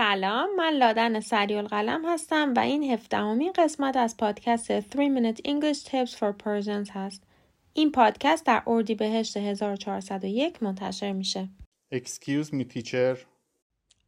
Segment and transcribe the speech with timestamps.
[0.00, 5.84] سلام من لادن سریال قلم هستم و این هفدهمین قسمت از پادکست 3 Minute English
[5.84, 7.22] Tips for Persians هست.
[7.72, 11.48] این پادکست در اردیبهشت 1401 منتشر میشه.
[11.94, 13.18] Excuse me teacher.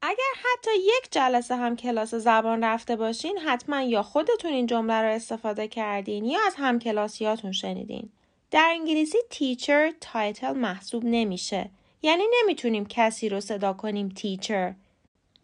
[0.03, 5.09] اگر حتی یک جلسه هم کلاس زبان رفته باشین حتما یا خودتون این جمله رو
[5.09, 8.11] استفاده کردین یا از هم کلاسیاتون شنیدین.
[8.51, 11.71] در انگلیسی teacher title محسوب نمیشه.
[12.03, 14.90] یعنی نمی‌تونیم کسی رو صدا کنیم teacher.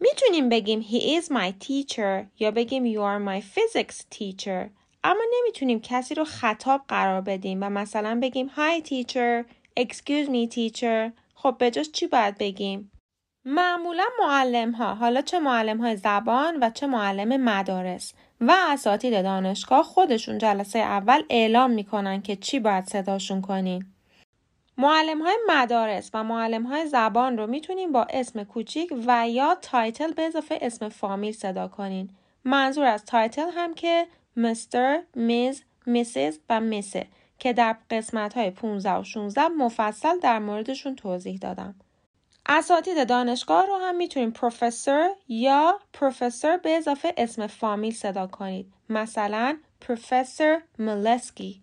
[0.00, 4.70] می‌تونیم بگیم he is my teacher یا بگیم you are my physics teacher
[5.04, 9.44] اما نمی‌تونیم کسی رو خطاب قرار بدیم و مثلا بگیم hi teacher
[9.80, 11.12] excuse me teacher.
[11.34, 12.90] خب بجاش چی باید بگیم؟
[13.44, 19.82] معمولا معلم ها حالا چه معلم های زبان و چه معلم مدارس و اساتید دانشگاه
[19.82, 23.95] خودشون جلسه اول اعلام می‌کنن که چی باید صداشون کنین.
[24.78, 30.12] معلم های مدارس و معلم های زبان رو می‌تونیم با اسم کوچیک و یا title
[30.12, 32.10] به اضافه اسم فامیل صدا کنین.
[32.44, 37.06] منظور از title هم که Mr، Ms، Mrs و Miss ه
[37.38, 41.74] که در قسمت های 15 و 16 مفصل در موردشون توضیح دادم.
[42.46, 48.72] اساتید دانشگاه رو هم می‌تونیم پروفسور یا پروفسور به اضافه اسم فامیل صدا کنید.
[48.88, 51.62] مثلا پروفسور ملسکی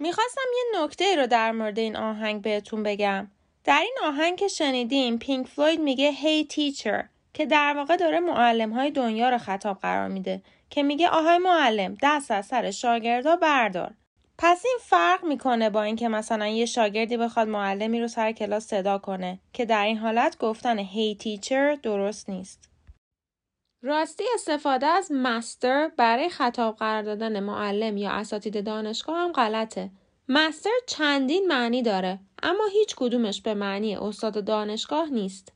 [0.00, 3.30] می‌خواستم یه نکته رو در مورد این آهنگ بهتون بگم.
[3.64, 8.20] در این آهنگ که شنیدیم پینک فلوید میگه هی hey تیچر که در واقع داره
[8.20, 13.36] معلم های دنیا رو خطاب قرار میده که میگه آهای معلم دست از سر شاگردا
[13.36, 13.94] بردار.
[14.38, 18.98] پس این فرق می‌کنه با اینکه مثلا یه شاگردی بخواد معلمی رو سر کلاس صدا
[18.98, 22.73] کنه که در این حالت گفتن هی hey تیچر درست نیست.
[23.86, 29.90] راستی استفاده از مستر برای خطاب قرار دادن معلم یا اساتید دانشگاه هم غلطه.
[30.28, 35.52] مستر چندین معنی داره اما هیچ کدومش به معنی استاد دانشگاه نیست.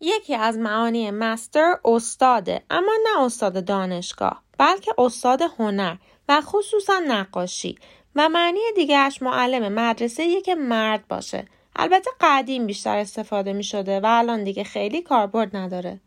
[0.00, 5.96] یکی از معانی مستر استاده اما نه استاد دانشگاه بلکه استاد هنر
[6.28, 7.78] و خصوصا نقاشی
[8.16, 11.48] و معنی دیگرش معلم مدرسه که مرد باشه.
[11.76, 16.00] البته قدیم بیشتر استفاده می شده و الان دیگه خیلی کاربرد نداره.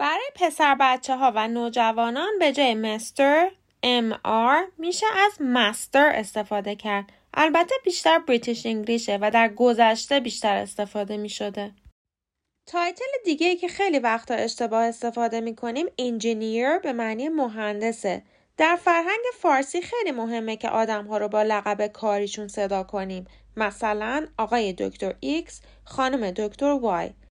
[0.00, 3.50] برای پسر بچه ها و نوجوانان به جای مستر
[3.84, 7.12] MR میشه از Mister استفاده کرد.
[7.34, 11.72] البته بیشتر British English ه و در گذشته بیشتر استفاده می شده.
[12.66, 18.22] title دیگه ای که خیلی وقتا اشتباه استفاده می کنیم engineer به معنی مهندسه.
[18.56, 23.26] در فرهنگ فارسی خیلی مهمه که آدم ها رو با لقب کاریشون صدا کنیم.
[23.56, 25.52] مثلا آقای دکتر X،
[25.84, 27.29] خانم دکتر Y.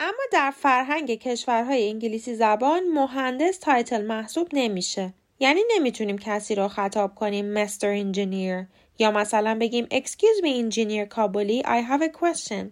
[0.00, 5.14] اما در فرهنگ کشورهای انگلیسی زبان مهندس title محسوب نمیشه.
[5.40, 8.66] یعنی نمی‌تونیم کسی رو خطاب کنیم مستر انجینیر
[8.98, 12.66] یا مثلا بگیم excuse me انجینیر کابلی I have a question.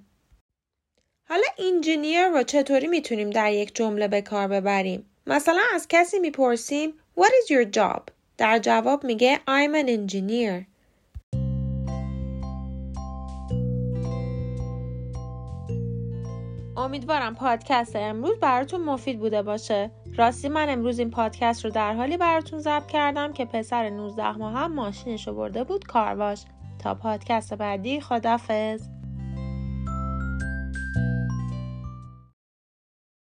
[1.28, 6.94] حالا انجینیر رو چطوری می‌تونیم در یک جمله به کار ببریم؟ مثلا از کسی می‌پرسیم
[7.18, 8.02] What is your job؟
[8.38, 10.75] در جواب میگه I'm an engineer.
[16.86, 19.90] امیدوارم پادکست امروز براتون مفید بوده باشه.
[20.16, 24.52] راستی من امروز این پادکست رو در حالی براتون ضبط کردم که پسر 19 ماه
[24.52, 26.44] هم ماشینش رو برده بود کارواش.
[26.78, 28.88] تا پادکست بعدی خدافز